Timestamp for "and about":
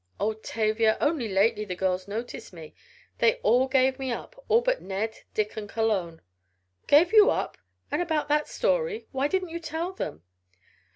7.91-8.27